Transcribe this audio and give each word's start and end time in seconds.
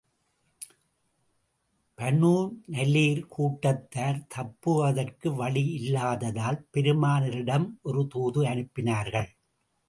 Banu 1.97 2.31
நலீர் 2.65 3.21
கூட்டத்தார் 3.27 4.19
தப்புவதற்கு 4.27 5.35
வழி 5.35 5.63
இல்லாததால், 5.79 6.59
பெருமானாரிடம் 6.71 7.67
ஒரு 7.81 8.07
தூது 8.07 8.41
அனுப்பினார்கள். 8.43 9.29